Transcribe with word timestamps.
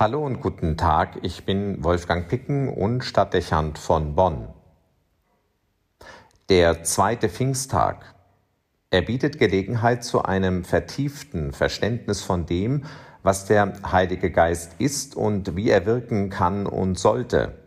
Hallo 0.00 0.24
und 0.24 0.40
guten 0.40 0.78
Tag, 0.78 1.18
ich 1.20 1.44
bin 1.44 1.84
Wolfgang 1.84 2.26
Picken 2.26 2.70
und 2.70 3.04
Stadtdechant 3.04 3.78
von 3.78 4.14
Bonn. 4.14 4.48
Der 6.48 6.84
zweite 6.84 7.28
Pfingsttag. 7.28 8.14
Er 8.88 9.02
bietet 9.02 9.38
Gelegenheit 9.38 10.02
zu 10.02 10.22
einem 10.22 10.64
vertieften 10.64 11.52
Verständnis 11.52 12.22
von 12.22 12.46
dem, 12.46 12.86
was 13.22 13.44
der 13.44 13.74
Heilige 13.92 14.30
Geist 14.30 14.76
ist 14.78 15.16
und 15.16 15.54
wie 15.54 15.68
er 15.68 15.84
wirken 15.84 16.30
kann 16.30 16.66
und 16.66 16.98
sollte. 16.98 17.58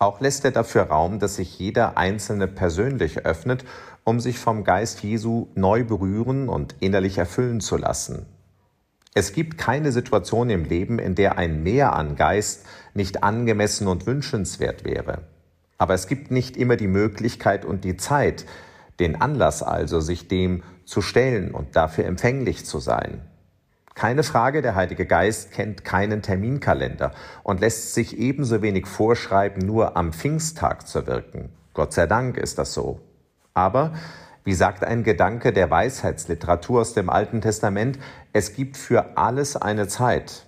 Auch 0.00 0.20
lässt 0.20 0.44
er 0.44 0.50
dafür 0.50 0.88
Raum, 0.88 1.20
dass 1.20 1.36
sich 1.36 1.56
jeder 1.56 1.96
Einzelne 1.96 2.48
persönlich 2.48 3.26
öffnet, 3.26 3.64
um 4.02 4.18
sich 4.18 4.40
vom 4.40 4.64
Geist 4.64 5.04
Jesu 5.04 5.46
neu 5.54 5.84
berühren 5.84 6.48
und 6.48 6.74
innerlich 6.80 7.16
erfüllen 7.16 7.60
zu 7.60 7.76
lassen. 7.76 8.26
Es 9.14 9.32
gibt 9.32 9.58
keine 9.58 9.92
Situation 9.92 10.50
im 10.50 10.64
Leben, 10.64 10.98
in 10.98 11.14
der 11.14 11.38
ein 11.38 11.62
Mehr 11.62 11.94
an 11.94 12.16
Geist 12.16 12.66
nicht 12.94 13.22
angemessen 13.22 13.88
und 13.88 14.06
wünschenswert 14.06 14.84
wäre. 14.84 15.22
Aber 15.78 15.94
es 15.94 16.06
gibt 16.06 16.30
nicht 16.30 16.56
immer 16.56 16.76
die 16.76 16.88
Möglichkeit 16.88 17.64
und 17.64 17.84
die 17.84 17.96
Zeit, 17.96 18.44
den 19.00 19.20
Anlass 19.20 19.62
also, 19.62 20.00
sich 20.00 20.28
dem 20.28 20.62
zu 20.84 21.02
stellen 21.02 21.52
und 21.52 21.76
dafür 21.76 22.04
empfänglich 22.04 22.66
zu 22.66 22.80
sein. 22.80 23.22
Keine 23.94 24.22
Frage, 24.22 24.62
der 24.62 24.74
Heilige 24.74 25.06
Geist 25.06 25.52
kennt 25.52 25.84
keinen 25.84 26.22
Terminkalender 26.22 27.12
und 27.42 27.60
lässt 27.60 27.94
sich 27.94 28.16
ebenso 28.18 28.62
wenig 28.62 28.86
vorschreiben, 28.86 29.66
nur 29.66 29.96
am 29.96 30.12
Pfingsttag 30.12 30.86
zu 30.86 31.06
wirken. 31.06 31.50
Gott 31.74 31.92
sei 31.92 32.06
Dank 32.06 32.36
ist 32.36 32.58
das 32.58 32.74
so. 32.74 33.00
Aber, 33.54 33.94
wie 34.44 34.54
sagt 34.54 34.84
ein 34.84 35.04
Gedanke 35.04 35.52
der 35.52 35.70
Weisheitsliteratur 35.70 36.80
aus 36.80 36.94
dem 36.94 37.10
Alten 37.10 37.40
Testament, 37.40 37.98
es 38.32 38.54
gibt 38.54 38.76
für 38.76 39.16
alles 39.16 39.56
eine 39.56 39.88
Zeit. 39.88 40.46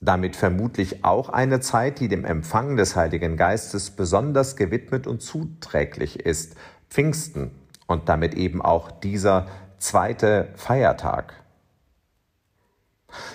Damit 0.00 0.36
vermutlich 0.36 1.04
auch 1.04 1.28
eine 1.28 1.60
Zeit, 1.60 1.98
die 1.98 2.08
dem 2.08 2.24
Empfang 2.24 2.76
des 2.76 2.94
Heiligen 2.94 3.36
Geistes 3.36 3.90
besonders 3.90 4.56
gewidmet 4.56 5.06
und 5.06 5.22
zuträglich 5.22 6.20
ist, 6.20 6.54
Pfingsten 6.88 7.50
und 7.86 8.08
damit 8.08 8.34
eben 8.34 8.62
auch 8.62 8.90
dieser 8.90 9.46
zweite 9.78 10.48
Feiertag. 10.54 11.34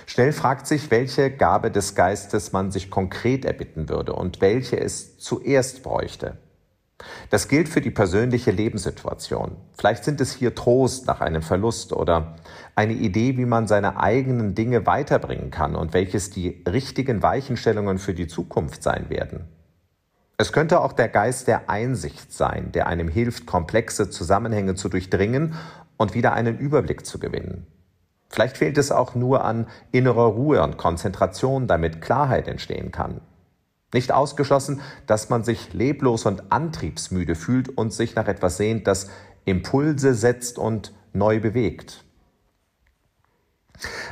Schnell 0.06 0.32
fragt 0.32 0.67
sich, 0.67 0.92
welche 0.92 1.32
Gabe 1.32 1.72
des 1.72 1.95
Geistes 1.95 2.52
man 2.52 2.72
sich 2.72 2.92
konkret 2.92 3.44
erbitten 3.44 3.89
würde 3.89 4.14
und 4.14 4.39
welche 4.39 4.80
es 4.80 5.17
zuerst 5.17 5.84
bräuchte. 5.84 6.38
Das 7.30 7.48
gilt 7.48 7.70
für 7.70 7.82
die 7.82 7.92
persönliche 7.92 8.52
Lebenssituation. 8.52 9.58
Vielleicht 9.78 10.04
sind 10.04 10.22
es 10.22 10.32
hier 10.32 10.56
Trost 10.56 11.08
nach 11.08 11.22
einem 11.22 11.42
Verlust 11.42 11.94
oder 11.94 12.36
eine 12.76 12.94
Idee, 12.94 13.38
wie 13.38 13.45
man 13.45 13.68
seine 13.68 13.98
eigenen 14.00 14.56
Dinge 14.56 14.86
weiterbringen 14.86 15.52
kann 15.52 15.76
und 15.76 15.94
welches 15.94 16.30
die 16.30 16.64
richtigen 16.68 17.22
Weichenstellungen 17.22 17.98
für 17.98 18.14
die 18.14 18.28
Zukunft 18.28 18.84
sein 18.84 19.10
werden. 19.10 19.45
Es 20.38 20.52
könnte 20.52 20.82
auch 20.82 20.94
der 20.94 21.10
Geist 21.10 21.48
der 21.48 21.70
Einsicht 21.70 22.34
sein, 22.34 22.72
der 22.72 22.88
einem 22.88 23.08
hilft, 23.08 23.45
komplexe 23.45 24.10
Zusammenhänge 24.10 24.76
zu 24.76 24.90
durchdringen 24.90 25.54
und 25.98 26.16
wieder 26.16 26.34
einen 26.34 26.58
Überblick 26.58 27.06
zu 27.06 27.20
gewinnen. 27.20 27.67
Vielleicht 28.30 28.58
fehlt 28.58 28.80
es 28.80 28.92
auch 28.92 29.14
nur 29.14 29.45
an 29.45 29.67
innerer 29.92 30.26
Ruhe 30.26 30.64
und 30.64 30.78
Konzentration, 30.78 31.67
damit 31.67 32.02
Klarheit 32.02 32.48
entstehen 32.48 32.92
kann. 32.92 33.22
Nicht 33.94 34.11
ausgeschlossen, 34.11 34.81
dass 35.08 35.30
man 35.30 35.44
sich 35.44 35.73
leblos 35.73 36.25
und 36.25 36.52
antriebsmüde 36.52 37.36
fühlt 37.36 37.69
und 37.69 37.94
sich 37.94 38.16
nach 38.16 38.27
etwas 38.27 38.58
sehnt, 38.58 38.88
das 38.88 39.08
Impulse 39.45 40.16
setzt 40.16 40.58
und 40.58 40.94
neu 41.13 41.39
bewegt. 41.39 42.03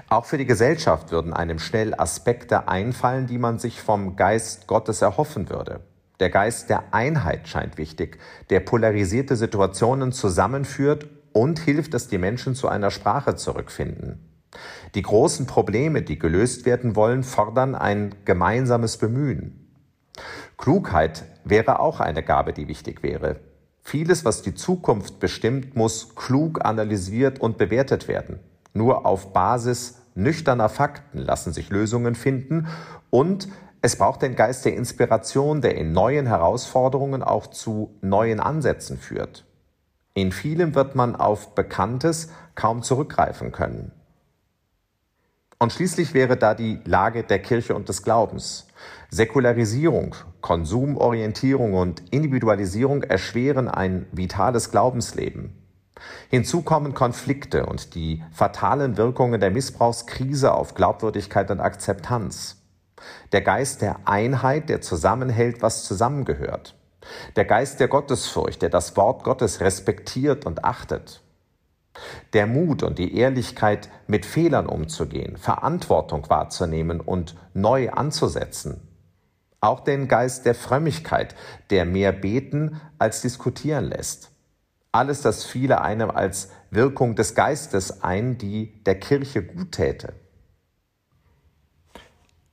Auch 0.10 0.26
für 0.26 0.38
die 0.38 0.46
Gesellschaft 0.46 1.12
würden 1.12 1.34
einem 1.34 1.60
schnell 1.60 1.94
Aspekte 1.96 2.68
einfallen, 2.68 3.28
die 3.28 3.38
man 3.38 3.60
sich 3.60 3.82
vom 3.82 4.16
Geist 4.16 4.68
Gottes 4.68 5.02
erhoffen 5.02 5.50
würde. 5.50 5.82
Der 6.20 6.30
Geist 6.30 6.70
der 6.70 6.94
Einheit 6.94 7.48
scheint 7.48 7.78
wichtig, 7.78 8.20
der 8.50 8.60
polarisierte 8.60 9.36
Situationen 9.36 10.12
zusammenführt 10.12 11.08
und 11.34 11.60
hilft, 11.60 11.94
dass 11.94 12.08
die 12.08 12.18
Menschen 12.18 12.54
zu 12.54 12.68
einer 12.68 12.92
Sprache 12.92 13.36
zurückfinden. 13.36 14.28
Die 14.96 15.02
großen 15.02 15.48
Probleme, 15.48 16.02
die 16.02 16.20
gelöst 16.20 16.66
werden 16.66 16.96
wollen, 16.96 17.24
fordern 17.24 17.74
ein 17.74 18.14
gemeinsames 18.26 18.98
Bemühen. 18.98 19.61
Klugheit 20.58 21.26
wäre 21.44 21.80
auch 21.80 22.00
eine 22.00 22.24
Gabe, 22.24 22.54
die 22.54 22.68
wichtig 22.68 23.04
wäre. 23.04 23.40
Vieles, 23.82 24.26
was 24.26 24.42
die 24.42 24.54
Zukunft 24.54 25.20
bestimmt, 25.20 25.76
muss 25.76 26.16
klug 26.16 26.64
analysiert 26.64 27.40
und 27.40 27.58
bewertet 27.58 28.08
werden. 28.08 28.40
Nur 28.74 29.06
auf 29.06 29.34
Basis 29.34 30.02
nüchterner 30.16 30.70
Fakten 30.70 31.18
lassen 31.18 31.54
sich 31.54 31.70
Lösungen 31.70 32.16
finden 32.16 32.68
und 33.10 33.48
es 33.82 33.96
braucht 33.96 34.22
den 34.22 34.36
Geist 34.36 34.66
der 34.66 34.76
Inspiration, 34.76 35.62
der 35.62 35.76
in 35.76 35.92
neuen 35.92 36.28
Herausforderungen 36.28 37.24
auch 37.24 37.48
zu 37.48 37.98
neuen 38.02 38.40
Ansätzen 38.40 38.98
führt. 38.98 39.46
In 40.14 40.32
vielem 40.32 40.76
wird 40.76 40.94
man 40.96 41.16
auf 41.16 41.56
Bekanntes 41.56 42.30
kaum 42.54 42.84
zurückgreifen 42.84 43.52
können. 43.52 43.92
Und 45.62 45.72
schließlich 45.72 46.16
wäre 46.16 46.38
da 46.38 46.56
die 46.56 46.80
Lage 46.86 47.22
der 47.22 47.38
Kirche 47.38 47.76
und 47.76 47.88
des 47.88 48.02
Glaubens. 48.02 48.66
Säkularisierung, 49.12 50.16
Konsumorientierung 50.42 51.76
und 51.76 52.02
Individualisierung 52.10 53.04
erschweren 53.04 53.68
ein 53.68 54.08
vitales 54.12 54.72
Glaubensleben. 54.72 55.56
Hinzu 56.32 56.64
kommen 56.64 56.96
Konflikte 56.96 57.68
und 57.68 57.94
die 57.94 58.24
fatalen 58.32 58.98
Wirkungen 58.98 59.40
der 59.40 59.52
Missbrauchskrise 59.52 60.52
auf 60.52 60.74
Glaubwürdigkeit 60.74 61.52
und 61.52 61.60
Akzeptanz. 61.60 62.58
Der 63.32 63.42
Geist 63.42 63.84
der 63.84 64.00
Einheit, 64.06 64.68
der 64.68 64.82
zusammenhält, 64.82 65.62
was 65.62 65.84
zusammengehört. 65.84 66.74
Der 67.36 67.46
Geist 67.46 67.80
der 67.80 67.88
Gottesfurcht, 67.88 68.64
der 68.64 68.70
das 68.70 68.98
Wort 68.98 69.24
Gottes 69.24 69.62
respektiert 69.62 70.48
und 70.48 70.66
achtet. 70.66 71.22
Der 72.34 72.48
Mut 72.48 72.84
und 72.84 72.98
die 72.98 73.16
Ehrlichkeit, 73.16 73.90
mit 74.08 74.26
Fehlern 74.26 74.68
umzugehen, 74.68 75.38
Verantwortung 75.38 76.30
wahrzunehmen 76.30 77.02
und 77.02 77.36
neu 77.54 77.90
anzusetzen. 77.90 78.88
Auch 79.60 79.82
den 79.82 80.08
Geist 80.08 80.46
der 80.46 80.56
Frömmigkeit, 80.56 81.36
der 81.70 81.86
mehr 81.86 82.12
beten 82.12 82.82
als 82.98 83.22
diskutieren 83.22 83.86
lässt. 83.86 84.32
Alles 84.92 85.22
das 85.22 85.44
fiele 85.44 85.82
einem 85.82 86.10
als 86.10 86.52
Wirkung 86.70 87.16
des 87.16 87.36
Geistes 87.36 88.04
ein, 88.04 88.38
die 88.38 88.84
der 88.84 89.00
Kirche 89.00 89.44
gut 89.44 89.74
täte. 89.74 90.14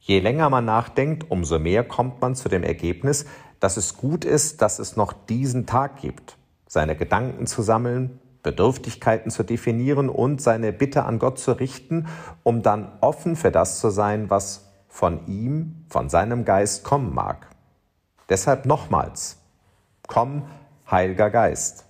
Je 0.00 0.20
länger 0.20 0.48
man 0.48 0.64
nachdenkt, 0.64 1.30
umso 1.30 1.58
mehr 1.58 1.84
kommt 1.84 2.20
man 2.20 2.34
zu 2.34 2.48
dem 2.48 2.62
Ergebnis, 2.62 3.26
dass 3.60 3.76
es 3.76 3.96
gut 3.96 4.24
ist, 4.24 4.62
dass 4.62 4.78
es 4.78 4.96
noch 4.96 5.12
diesen 5.12 5.66
Tag 5.66 6.00
gibt, 6.00 6.36
seine 6.66 6.96
Gedanken 6.96 7.46
zu 7.46 7.62
sammeln, 7.62 8.20
Bedürftigkeiten 8.42 9.30
zu 9.30 9.42
definieren 9.42 10.08
und 10.08 10.40
seine 10.40 10.72
Bitte 10.72 11.04
an 11.04 11.18
Gott 11.18 11.38
zu 11.38 11.52
richten, 11.52 12.06
um 12.42 12.62
dann 12.62 12.92
offen 13.00 13.36
für 13.36 13.50
das 13.50 13.80
zu 13.80 13.90
sein, 13.90 14.30
was 14.30 14.72
von 14.88 15.26
ihm, 15.26 15.84
von 15.88 16.08
seinem 16.08 16.44
Geist 16.44 16.84
kommen 16.84 17.14
mag. 17.14 17.48
Deshalb 18.28 18.66
nochmals, 18.66 19.38
komm, 20.06 20.44
Heiliger 20.90 21.30
Geist. 21.30 21.84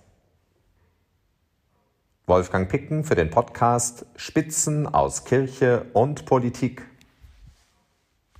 Wolfgang 2.27 2.69
Picken 2.69 3.03
für 3.03 3.15
den 3.15 3.29
Podcast 3.29 4.05
Spitzen 4.15 4.85
aus 4.87 5.23
Kirche 5.23 5.85
und 5.93 6.25
Politik. 6.25 6.88